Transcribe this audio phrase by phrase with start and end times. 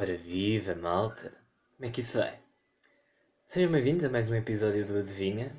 [0.00, 1.32] Ora viva, malta!
[1.74, 2.38] Como é que isso vai?
[3.44, 5.52] Sejam bem-vindos a mais um episódio do Adivinha.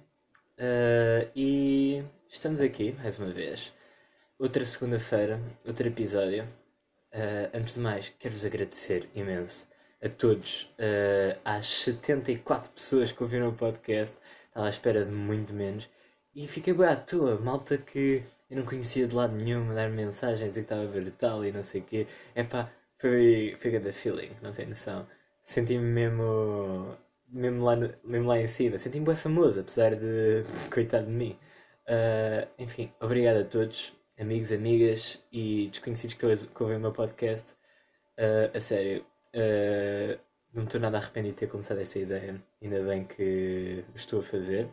[0.58, 3.74] Uh, e estamos aqui, mais uma vez.
[4.40, 6.46] Outra segunda-feira, outro episódio.
[7.14, 9.68] Uh, antes de mais, quero-vos agradecer imenso
[10.02, 14.16] a todos, uh, às 74 pessoas que ouviram o podcast.
[14.48, 15.90] Estava à espera de muito menos.
[16.34, 20.48] E fiquei bem à toa, malta que eu não conhecia de lado nenhum, dar mensagem,
[20.48, 22.08] dizer que estava brutal e não sei o quê.
[22.34, 25.08] É pá, foi, foi the feeling, não tem noção.
[25.42, 26.98] Senti-me mesmo,
[27.30, 28.78] mesmo, lá no, mesmo lá em cima.
[28.78, 31.40] Senti-me bem famoso, apesar de, coitado de mim.
[31.88, 36.26] Uh, enfim, obrigado a todos, amigos, amigas e desconhecidos que,
[36.64, 37.54] ouvem o meu podcast.
[38.18, 39.06] Uh, a sério,
[39.36, 40.20] uh,
[40.54, 42.44] não estou nada arrependido de ter começado esta ideia.
[42.62, 44.70] Ainda bem que estou a fazer.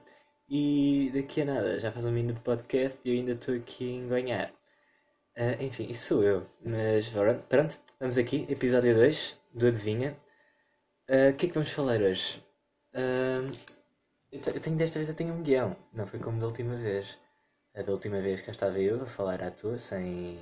[0.48, 4.04] E daqui a nada, já faz um minuto de podcast e eu ainda estou aqui
[4.04, 4.55] a ganhar.
[5.36, 6.46] Uh, enfim, isso sou eu.
[6.64, 7.10] Mas
[7.48, 10.16] pronto, vamos aqui, episódio 2 do Adivinha.
[11.10, 12.42] Uh, o que é que vamos falar hoje?
[12.94, 13.52] Uh,
[14.32, 17.18] eu, eu, tenho desta vez eu tenho um guião, não foi como da última vez.
[17.74, 20.40] A da última vez que estava eu a falar à toa, sem,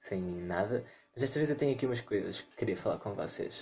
[0.00, 0.84] sem nada.
[1.12, 3.60] Mas desta vez eu tenho aqui umas coisas que queria falar com vocês.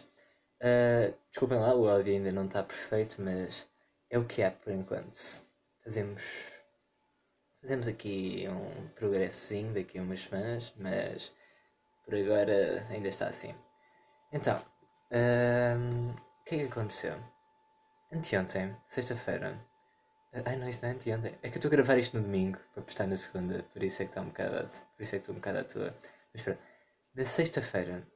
[0.62, 3.68] Uh, desculpem lá, o áudio ainda não está perfeito, mas
[4.08, 5.42] é o que há por enquanto.
[5.84, 6.22] Fazemos
[7.60, 11.30] Fazemos aqui um progressozinho daqui a umas semanas, mas
[12.04, 13.54] por agora ainda está assim.
[14.32, 14.56] Então,
[15.12, 17.18] um, o que é que aconteceu?
[18.10, 19.60] Anteontem, sexta-feira.
[20.32, 21.38] Ai não, isto não é anteontem.
[21.42, 24.02] É que eu estou a gravar isto no domingo para postar na segunda, por isso
[24.02, 25.94] é que está um bocado, por isso é que estou um bocado à toa.
[26.32, 26.58] Mas espera,
[27.14, 28.06] na sexta-feira,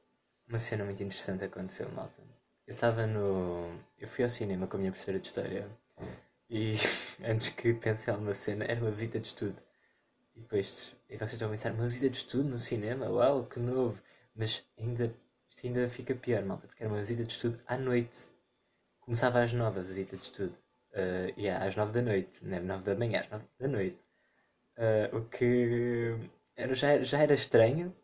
[0.47, 2.21] uma cena muito interessante aconteceu, malta.
[2.65, 3.79] Eu estava no.
[3.99, 5.69] Eu fui ao cinema com a minha professora de História
[6.49, 6.75] e
[7.23, 9.61] antes que pense em alguma cena, era uma visita de estudo.
[10.35, 13.09] E depois e vocês a pensar, uma visita de estudo no cinema?
[13.09, 14.01] Uau, que novo!
[14.35, 15.13] Mas ainda,
[15.49, 18.29] isto ainda fica pior, malta, porque era uma visita de estudo à noite.
[18.99, 20.55] Começava às nove a visita de estudo.
[20.91, 23.67] Uh, e yeah, às nove da noite, não era nove da manhã, às nove da
[23.67, 23.99] noite.
[24.77, 26.17] Uh, o que
[26.55, 27.95] era, já, já era estranho,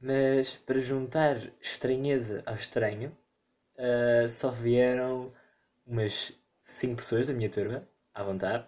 [0.00, 3.16] mas para juntar estranheza ao estranho,
[3.78, 5.32] uh, só vieram
[5.86, 8.66] umas 5 pessoas da minha turma, à vontade,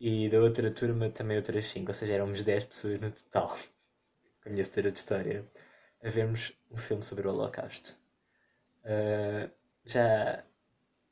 [0.00, 3.48] e da outra turma também outras 5, ou seja, éramos 10 pessoas no total,
[4.42, 5.46] com a minha história de história,
[6.02, 7.96] a vermos um filme sobre o Holocausto.
[8.84, 9.50] Uh,
[9.84, 10.44] já,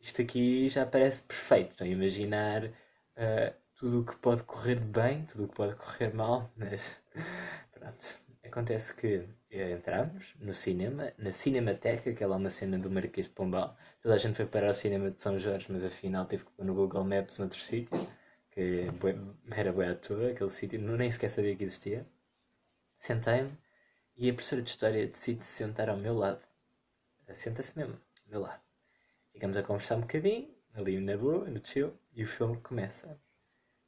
[0.00, 5.24] isto aqui já parece perfeito, estão a imaginar uh, tudo o que pode correr bem,
[5.24, 7.02] tudo o que pode correr mal, mas
[7.72, 8.23] pronto.
[8.44, 13.26] Acontece que eh, entramos no cinema, na Cinemateca, que é lá uma cena do Marquês
[13.26, 13.76] de Pombal.
[14.00, 16.64] Toda a gente foi para o cinema de São Jorge, mas afinal teve que pôr
[16.64, 17.96] no Google Maps noutro sítio,
[18.50, 18.86] que
[19.50, 22.06] era boa à toa, aquele sítio, nem sequer sabia que existia.
[22.96, 23.50] Sentei-me
[24.16, 26.40] e a professora de História decide se sentar ao meu lado.
[27.30, 27.94] Senta-se mesmo,
[28.26, 28.62] ao meu lado.
[29.32, 33.18] Ficamos a conversar um bocadinho, ali na boa, no chill, e o filme começa.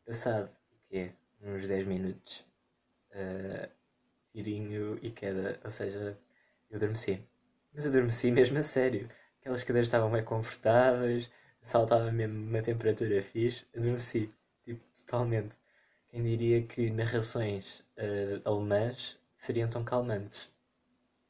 [0.05, 1.13] Passado, o quê?
[1.41, 2.45] Uns 10 minutos.
[3.11, 3.71] Uh,
[4.37, 5.59] tirinho e queda.
[5.65, 6.19] Ou seja,
[6.71, 7.23] eu adormeci.
[7.73, 9.09] Mas eu adormeci mesmo a sério.
[9.41, 11.31] Aquelas cadeiras estavam bem confortáveis,
[11.63, 13.65] saltava mesmo uma temperatura fixe.
[13.75, 14.31] Adormeci,
[14.63, 15.57] tipo, totalmente.
[16.09, 20.51] Quem diria que narrações uh, alemãs seriam tão calmantes?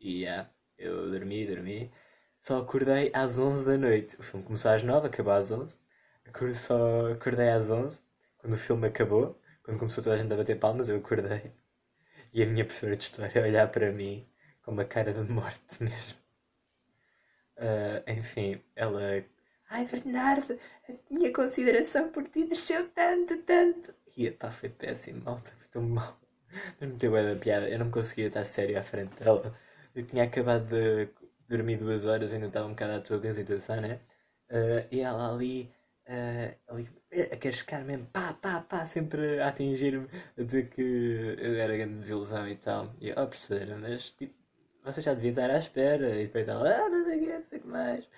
[0.01, 1.93] E yeah, eu dormi, dormi.
[2.39, 4.17] Só acordei às 11 da noite.
[4.19, 5.79] O filme começou às 9, acabou às 11.
[6.55, 8.01] Só acordei às 11,
[8.39, 9.41] quando o filme acabou.
[9.63, 11.53] Quando começou toda a gente a bater palmas, eu acordei.
[12.37, 14.29] E a minha professora de história olhar para mim
[14.63, 16.19] com uma cara de morte mesmo.
[17.57, 19.25] Uh, enfim, ela.
[19.71, 23.95] Ai Bernardo, a minha consideração por ti desceu tanto, tanto.
[24.15, 26.21] E pá, foi péssimo, malta, foi tão mal.
[26.79, 29.59] Mas me deu da piada, eu não conseguia estar sério à frente dela.
[29.95, 31.09] Eu tinha acabado de
[31.49, 33.99] dormir duas horas, ainda estava um bocado à tua situação, né?
[34.51, 35.73] Uh, e ela ali,
[36.09, 42.49] uh, a chegar mesmo, pá, pá, pá, sempre a atingir-me, dizer que era grande desilusão
[42.49, 42.95] e tal.
[43.01, 44.35] E eu, oh, professora, mas tipo,
[44.85, 46.15] você já devia estar à espera.
[46.21, 48.09] E depois ela, ah, não sei o que, não sei o que mais.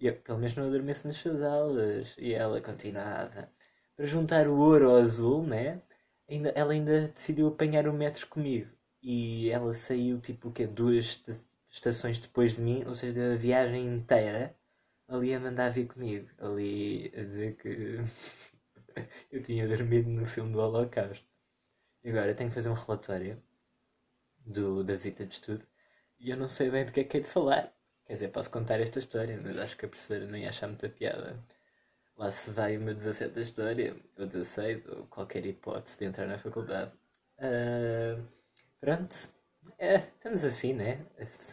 [0.00, 2.14] E eu, pelo menos não adormeço nas suas aulas.
[2.18, 3.48] E ela continuava.
[3.96, 5.80] Para juntar o ouro ao azul, né?
[6.28, 8.68] Ainda, ela ainda decidiu apanhar o metro comigo.
[9.02, 10.66] E ela saiu, tipo, o quê?
[10.66, 11.22] Duas
[11.70, 14.54] estações depois de mim, ou seja, a viagem inteira
[15.08, 17.98] ali a mandar vir comigo, ali a dizer que
[19.32, 21.26] eu tinha dormido no filme do Holocausto.
[22.04, 23.42] E agora eu tenho que fazer um relatório
[24.46, 25.66] do, da visita de estudo
[26.18, 27.72] e eu não sei bem do que é que é de falar.
[28.04, 31.38] Quer dizer, posso contar esta história, mas acho que a professora nem acha muita piada.
[32.16, 36.26] Lá se vai o meu 17 da história, ou 16, ou qualquer hipótese de entrar
[36.26, 36.92] na faculdade.
[37.38, 38.22] Uh,
[38.80, 39.14] pronto,
[39.78, 41.04] é, estamos assim, né?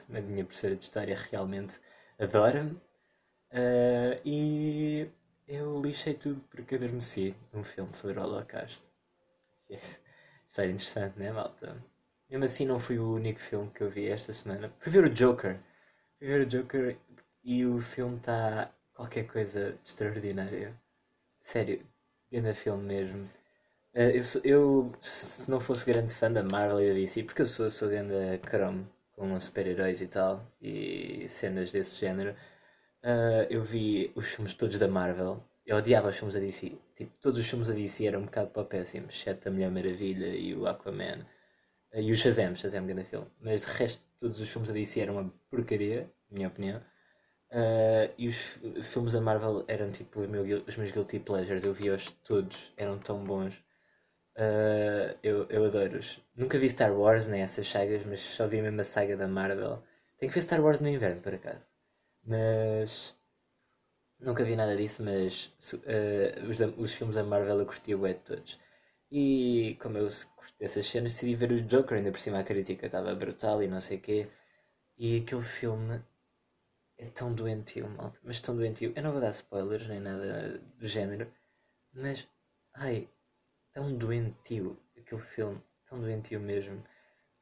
[0.09, 1.79] A minha professora de história realmente
[2.19, 2.79] adora-me.
[3.53, 5.07] Uh, e
[5.47, 8.87] eu lixei tudo porque adormeci num filme sobre o Holocausto.
[10.49, 11.77] História interessante, né, malta?
[12.29, 14.73] Mesmo assim, não foi o único filme que eu vi esta semana.
[14.79, 15.59] Fui ver o Joker.
[16.17, 16.97] Fui ver o Joker
[17.43, 20.75] e o filme está qualquer coisa de extraordinário.
[21.41, 21.85] Sério,
[22.31, 23.29] grande filme mesmo.
[23.93, 27.43] Uh, eu, sou, eu, se não fosse grande fã da Marvel e da DC, porque
[27.43, 32.35] eu sou, sou grande cromo com super-heróis e tal, e cenas desse género,
[33.03, 35.37] uh, eu vi os filmes todos da Marvel.
[35.65, 36.73] Eu odiava os filmes da DC.
[36.95, 40.27] Tipo, todos os filmes da DC eram um bocado para péssimos, exceto a Mulher Maravilha
[40.27, 41.25] e o Aquaman.
[41.93, 43.27] Uh, e o Shazam, Shazam grande filme.
[43.39, 46.81] Mas de resto, todos os filmes da DC eram uma porcaria, na minha opinião.
[47.51, 51.63] Uh, e os filmes da Marvel eram tipo os meus, os meus guilty pleasures.
[51.63, 53.55] Eu via-os todos, eram tão bons.
[54.35, 56.19] Uh, eu, eu adoro-os.
[56.35, 59.83] Nunca vi Star Wars nem essas sagas, mas só vi mesmo a saga da Marvel.
[60.17, 61.72] Tenho que ver Star Wars no inverno, por acaso.
[62.25, 63.15] Mas.
[64.19, 68.13] Nunca vi nada disso, mas uh, os, os filmes da Marvel eu curti o de
[68.15, 68.59] todos.
[69.11, 72.85] E como eu curti essas cenas, decidi ver o Joker, ainda por cima a crítica
[72.85, 74.29] estava brutal e não sei o quê.
[74.97, 76.01] E aquele filme
[76.97, 78.93] é tão doentio, malta, mas tão doentio.
[78.95, 81.31] Eu não vou dar spoilers nem nada do género,
[81.93, 82.27] mas.
[82.75, 83.09] Ai,
[83.73, 86.83] tão doentio aquele filme, tão doentio mesmo.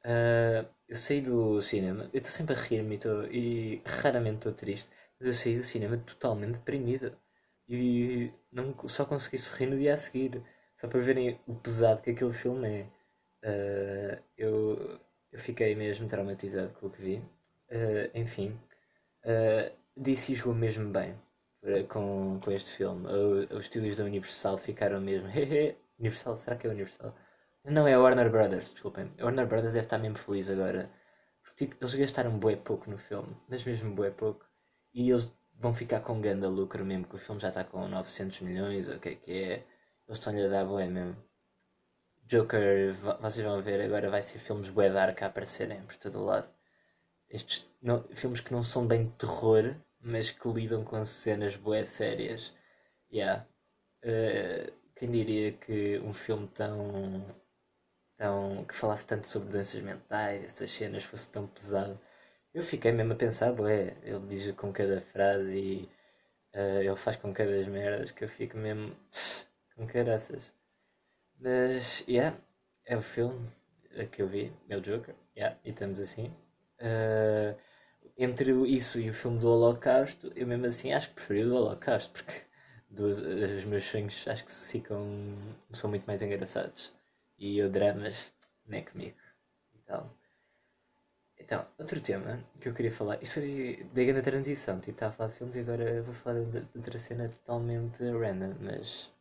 [0.04, 2.98] Uh, eu saí do cinema, eu estou sempre a rir-me
[3.30, 7.16] e raramente estou triste, mas eu saí do cinema totalmente deprimido
[7.68, 10.42] e não, só consegui sorrir no dia a seguir,
[10.76, 12.86] só para verem o pesado que aquele filme é.
[13.44, 15.00] Uh, eu,
[15.32, 17.16] eu fiquei mesmo traumatizado com o que vi.
[17.70, 18.58] Uh, enfim,
[19.24, 21.14] uh, DC jogou mesmo bem
[21.88, 23.06] com, com este filme.
[23.50, 25.28] os estúdios da Universal ficaram mesmo.
[25.98, 26.36] Universal?
[26.36, 27.14] Será que é Universal?
[27.64, 29.10] Não, é a Warner Brothers, desculpem.
[29.18, 30.90] A Warner Brothers deve estar mesmo feliz agora.
[31.42, 34.44] Porque tipo, eles gastaram bué pouco no filme, mas mesmo bué pouco.
[34.94, 38.40] E eles vão ficar com ganda lucro mesmo, que o filme já está com 900
[38.40, 39.52] milhões, o que é que é.
[40.08, 41.16] Eles estão-lhe a dar bué mesmo.
[42.26, 46.24] Joker, vocês vão ver, agora vai ser filmes bué dark a aparecerem por todo o
[46.24, 46.48] lado.
[47.28, 52.52] Estes não, filmes que não são bem terror, mas que lidam com cenas bué sérias.
[53.12, 53.46] Yeah.
[54.04, 57.24] Uh, quem diria que um filme tão,
[58.22, 61.98] tão que falasse tanto sobre doenças mentais, essas cenas, fosse tão pesado?
[62.54, 65.90] Eu fiquei mesmo a pensar, bué, ele diz com cada frase e
[66.54, 68.96] uh, ele faz com cada merdas que eu fico mesmo
[69.76, 70.52] com caraças.
[71.40, 72.36] Mas, yeah,
[72.86, 73.50] é o filme
[74.12, 76.28] que eu vi, é o Joker, yeah, e estamos assim.
[76.80, 77.56] Uh,
[78.16, 81.56] entre isso e o filme do Holocausto, eu mesmo assim acho que preferi o do
[81.56, 82.42] Holocausto, porque
[82.90, 85.36] dos, os meus sonhos acho que ficam
[85.72, 86.92] são muito mais engraçados
[87.42, 88.32] e eu dramas
[88.66, 89.16] não é comigo
[89.74, 90.16] e tal.
[91.36, 95.16] Então, outro tema que eu queria falar, isto foi da grande transição, tipo, estava a
[95.16, 99.12] falar de filmes e agora vou falar de, de outra cena totalmente random, mas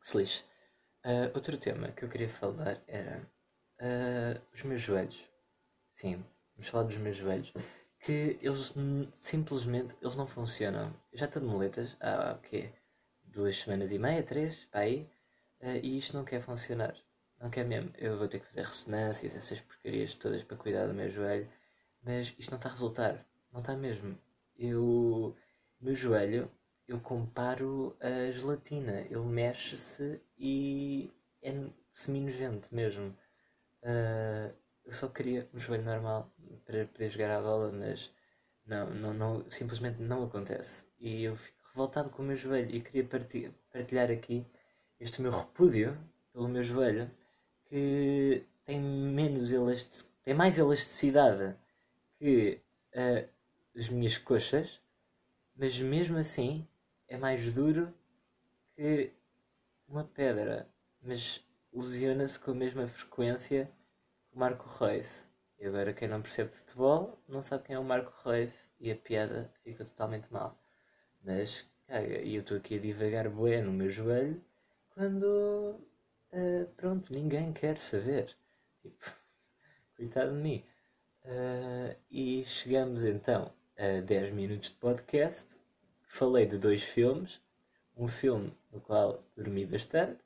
[0.00, 0.44] que se lixe.
[1.04, 3.26] Uh, outro tema que eu queria falar era
[3.80, 5.26] uh, os meus joelhos.
[5.94, 6.22] Sim,
[6.54, 7.54] vamos falar dos meus joelhos.
[8.00, 8.74] Que eles
[9.16, 10.94] simplesmente eles não funcionam.
[11.14, 12.70] já estou de moletas há o quê?
[13.24, 15.08] duas semanas e meia, três, para aí,
[15.62, 16.94] uh, e isto não quer funcionar.
[17.40, 17.90] Não quer mesmo.
[17.96, 21.48] Eu vou ter que fazer ressonâncias, essas porcarias todas para cuidar do meu joelho,
[22.02, 23.26] mas isto não está a resultar.
[23.52, 24.18] Não está mesmo.
[24.56, 25.34] Eu,
[25.80, 26.50] meu joelho,
[26.86, 29.00] eu comparo a gelatina.
[29.02, 31.10] Ele mexe-se e
[31.42, 31.54] é
[31.90, 33.16] semi-nojento mesmo.
[33.82, 36.30] Uh, eu só queria um joelho normal
[36.66, 38.12] para poder jogar a bola, mas
[38.66, 40.84] não, não, não, simplesmente não acontece.
[40.98, 43.08] E eu fico revoltado com o meu joelho e queria
[43.72, 44.46] partilhar aqui
[44.98, 45.96] este meu repúdio
[46.32, 47.10] pelo meu joelho
[47.70, 50.04] que tem menos elastic...
[50.24, 51.56] tem mais elasticidade
[52.14, 52.60] que
[52.94, 53.28] uh,
[53.76, 54.80] as minhas coxas,
[55.56, 56.66] mas mesmo assim
[57.06, 57.94] é mais duro
[58.74, 59.12] que
[59.86, 60.68] uma pedra,
[61.00, 63.70] mas lesiona-se com a mesma frequência
[64.28, 65.26] que o Marco Reus.
[65.58, 68.50] E agora quem não percebe de futebol não sabe quem é o Marco Reus
[68.80, 70.58] e a piada fica totalmente mal.
[71.22, 74.42] Mas, caga, e eu estou aqui a divagar bué no meu joelho
[74.90, 75.78] quando,
[76.32, 78.34] uh, pronto, ninguém quer saber.
[78.82, 79.12] Tipo,
[79.96, 80.64] coitado de mim.
[81.24, 85.56] Uh, e chegamos então a 10 minutos de podcast.
[86.02, 87.40] Falei de dois filmes.
[87.96, 90.20] Um filme no qual dormi bastante,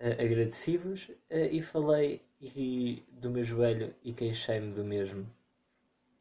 [0.00, 5.26] uh, agradeci-vos, e falei e, do meu joelho e queixei-me do mesmo.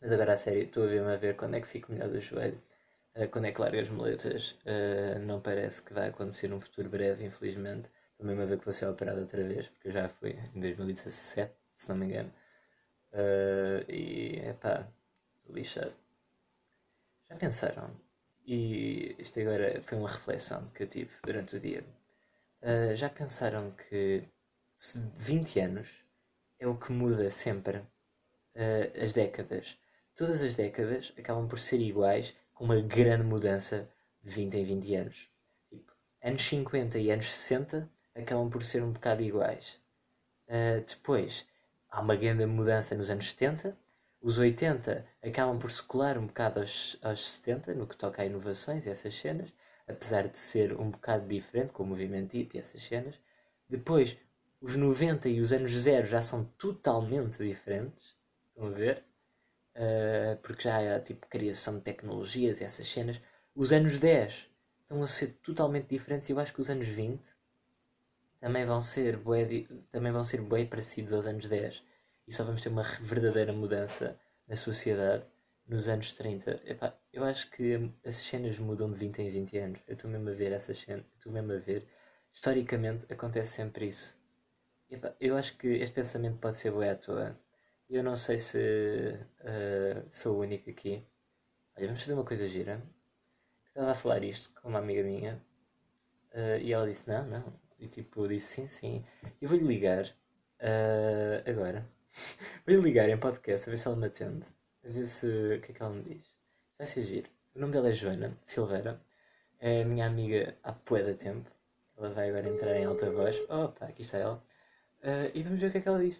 [0.02, 2.20] Mas agora a sério, estou a ver-me a ver quando é que fico melhor do
[2.20, 2.62] joelho.
[3.16, 6.90] Uh, quando é que larga as moletas, uh, não parece que vai acontecer num futuro
[6.90, 7.90] breve, infelizmente.
[8.14, 10.60] Estou mesmo a ver que vou ser operado outra vez, porque eu já fui em
[10.60, 12.32] 2017, se não me engano.
[13.12, 14.88] Uh, e, epá,
[15.38, 15.94] estou lixado.
[17.30, 17.92] Já pensaram?
[18.46, 21.84] E isto agora foi uma reflexão que eu tive durante o dia.
[22.62, 24.24] Uh, já pensaram que
[25.16, 25.90] 20 anos
[26.60, 29.78] é o que muda sempre uh, as décadas?
[30.16, 33.90] Todas as décadas acabam por ser iguais, com uma grande mudança
[34.24, 35.30] de 20 em 20 anos.
[35.70, 39.80] Tipo, anos 50 e anos 60 acabam por ser um bocado iguais.
[40.48, 41.46] Uh, depois,
[41.90, 43.78] há uma grande mudança nos anos 70.
[44.22, 48.26] Os 80 acabam por se colar um bocado aos, aos 70, no que toca a
[48.26, 49.52] inovações e essas cenas,
[49.88, 53.20] apesar de ser um bocado diferente, com o movimento hip e essas cenas.
[53.68, 54.18] Depois,
[54.62, 58.16] os 90 e os anos 0 já são totalmente diferentes.
[58.50, 59.04] Estão a ver?
[59.76, 63.20] Uh, porque já há tipo criação de tecnologias e essas cenas.
[63.56, 64.48] Os anos 10
[64.82, 67.20] estão a ser totalmente diferentes e eu acho que os anos 20
[68.44, 69.48] também vão ser bué,
[69.90, 71.82] também vão ser bem parecidos aos anos 10
[72.28, 75.24] e só vamos ter uma verdadeira mudança na sociedade
[75.66, 76.62] nos anos 30.
[76.66, 79.80] Epá, eu acho que as cenas mudam de 20 em 20 anos.
[79.88, 81.88] Eu estou mesmo a ver essas cenas, estou mesmo a ver.
[82.34, 84.20] Historicamente acontece sempre isso.
[84.90, 87.40] Epá, eu acho que este pensamento pode ser bué à toa.
[87.90, 88.58] Eu não sei se
[89.40, 91.02] uh, sou o único aqui.
[91.78, 92.84] Olha, vamos fazer uma coisa gira.
[93.70, 95.42] Estava a falar isto com uma amiga minha
[96.34, 99.06] uh, e ela disse: Não, não, e tipo, disse sim, sim.
[99.42, 101.86] Eu vou-lhe ligar uh, agora.
[102.66, 104.46] vou-lhe ligar em podcast a ver se ela me atende.
[104.86, 106.26] A ver se o que é que ela me diz.
[106.70, 107.30] Isto vai ser giro.
[107.54, 109.02] O nome dela é Joana Silveira.
[109.60, 111.50] É minha amiga há poeda tempo.
[111.98, 113.38] Ela vai agora entrar em alta voz.
[113.50, 114.44] Opa, aqui está ela.
[115.02, 116.18] Uh, e vamos ver o que é que ela diz.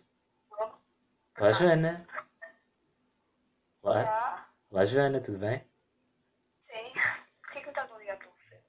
[1.40, 2.06] Olá, Joana.
[3.82, 4.50] Olá.
[4.70, 5.64] Olá, Joana, tudo bem?
[6.68, 6.92] Sim.
[7.42, 8.62] Por que é que me estás a ligar para você?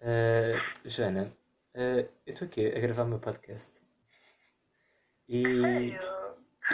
[0.00, 1.39] Uh, Joana,
[1.74, 3.70] Uh, eu estou aqui a gravar o meu podcast.
[5.28, 5.42] E.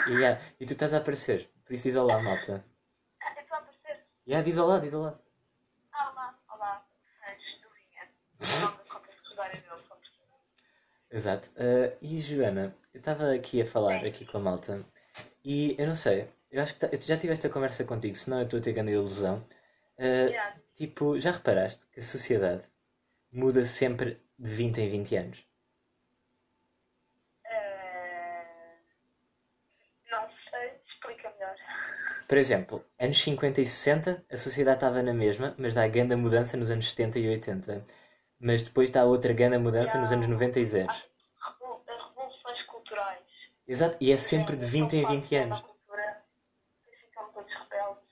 [0.08, 1.50] E, yeah, e tu estás a aparecer.
[1.64, 2.64] Por isso diz olá, malta.
[3.22, 4.06] Ah, eu estou a aparecer?
[4.26, 5.20] Yeah, diz olá, diz olá.
[5.92, 6.86] Ah, olá, olá.
[7.28, 7.68] Antes do
[11.10, 11.50] Exato.
[11.50, 14.06] Uh, e Joana, eu estava aqui a falar Sim.
[14.06, 14.84] aqui com a malta
[15.44, 18.38] e eu não sei, eu acho que tá, eu já tive esta conversa contigo, senão
[18.38, 19.46] eu estou a ter grande ilusão.
[19.98, 20.56] Uh, yeah.
[20.74, 22.62] Tipo, já reparaste que a sociedade
[23.32, 25.38] muda sempre de 20 em 20 anos?
[27.44, 28.76] Uh,
[30.10, 31.56] não sei, explica melhor.
[32.28, 36.56] Por exemplo, anos 50 e 60 a sociedade estava na mesma, mas dá grande mudança
[36.56, 37.86] nos anos 70 e 80.
[38.38, 40.90] Mas depois dá outra grande mudança nos anos 90 e 0.
[40.90, 41.06] As
[42.08, 43.22] revoluções culturais.
[43.66, 45.60] Exato, e é sempre de 20 em 20 anos.
[45.60, 46.24] Cultura,
[47.00, 48.04] ficam todos rebeldes.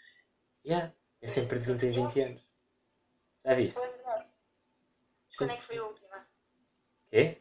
[0.65, 2.43] Yeah, é sempre de 20 em 20 anos.
[3.45, 3.81] Já viste?
[5.37, 6.04] Quando é que foi o último?
[7.15, 7.39] Quê?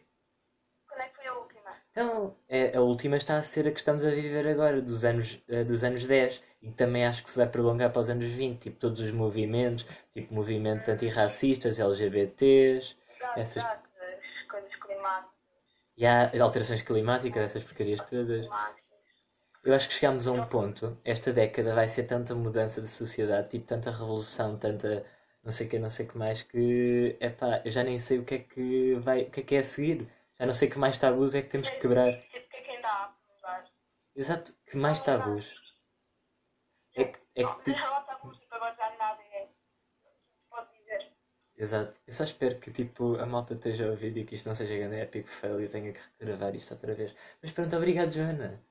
[0.88, 1.72] Quando é que foi a última?
[1.90, 5.44] Então, é, a última está a ser a que estamos a viver agora, dos anos,
[5.50, 6.44] uh, dos anos 10.
[6.62, 8.60] E também acho que se vai prolongar para os anos 20.
[8.62, 12.96] Tipo, todos os movimentos, tipo, movimentos antirracistas, LGBTs.
[13.16, 13.64] Exato, essas...
[13.64, 13.90] exato.
[14.00, 15.34] As coisas climáticas.
[15.98, 18.48] E há alterações climáticas, essas porcarias todas.
[19.64, 23.50] Eu acho que chegámos a um ponto, esta década vai ser tanta mudança de sociedade,
[23.50, 25.04] tipo, tanta revolução, tanta
[25.44, 28.00] não sei o que, não sei o que mais, que é pá, eu já nem
[28.00, 30.10] sei o que é que vai, o que é que é a seguir.
[30.40, 32.18] Já não sei que mais tabus é que temos que quebrar.
[32.20, 33.72] Tipo, é que ainda há mudar?
[34.16, 35.54] Exato, que mais tabus.
[36.96, 37.80] É que, é que tipo...
[38.06, 39.50] tabus, tipo, já nada é.
[40.50, 41.12] Pode dizer.
[41.58, 42.00] Exato.
[42.08, 44.78] Eu só espero que tipo, a malta esteja a ouvir e que isto não seja
[44.78, 47.14] grande épico fail e eu tenha que regravar isto outra vez.
[47.42, 48.64] Mas pronto, obrigado, Joana.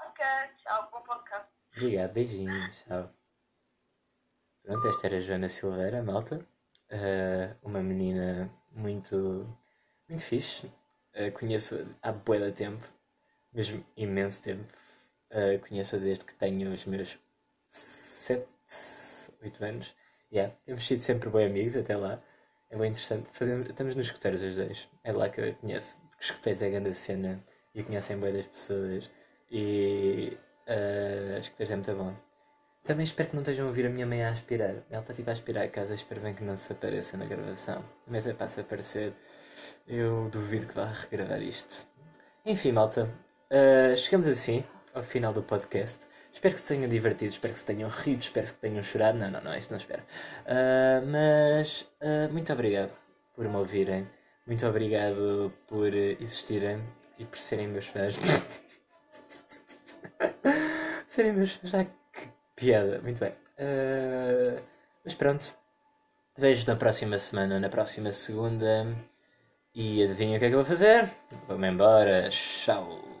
[0.00, 0.24] Ok,
[0.56, 1.48] tchau, bom podcast.
[1.76, 3.23] Obrigado, beijinhos, tchau.
[4.64, 6.36] Pronto, esta era a Joana Silveira, malta.
[6.90, 9.46] Uh, uma menina muito,
[10.08, 10.68] muito fixe.
[11.14, 12.88] Uh, conheço há bué de tempo,
[13.52, 14.64] mesmo imenso tempo.
[15.30, 17.18] Uh, conheço desde que tenho os meus
[17.68, 18.46] 7,
[19.42, 19.94] 8 anos.
[20.32, 22.22] Yeah, temos sido sempre bem amigos até lá.
[22.70, 23.28] É bem interessante.
[23.32, 24.88] Fazemos, estamos nos escuteiros os dois.
[25.04, 25.98] É lá que eu a conheço.
[26.08, 27.44] Porque os escuteiros é a grande cena
[27.74, 29.10] e conhecem bem das pessoas.
[29.50, 32.33] E uh, os escuteiros é muito bom.
[32.84, 34.74] Também espero que não estejam a ouvir a minha mãe a aspirar.
[34.90, 37.82] Ela está tipo a aspirar a casa, espero bem que não se apareça na gravação.
[38.06, 39.14] Mas é para se aparecer,
[39.88, 41.86] eu duvido que vá regravar isto.
[42.44, 43.08] Enfim, malta,
[43.50, 44.62] uh, chegamos assim
[44.92, 46.00] ao final do podcast.
[46.30, 49.16] Espero que se tenham divertido, espero que se tenham rido, espero que tenham chorado.
[49.16, 50.02] Não, não, não, isto não espero.
[50.42, 52.92] Uh, mas uh, muito obrigado
[53.34, 54.06] por me ouvirem.
[54.46, 56.84] Muito obrigado por existirem
[57.18, 58.18] e por serem meus fãs.
[61.08, 61.70] serem meus fãs.
[61.70, 61.86] Já
[62.56, 63.32] Piada, muito bem.
[63.58, 64.62] Uh,
[65.04, 65.56] mas pronto.
[66.36, 68.86] Vejo na próxima semana, na próxima segunda.
[69.74, 71.10] E adivinha o que é que eu vou fazer?
[71.48, 72.28] Vou-me embora.
[72.30, 73.13] Tchau.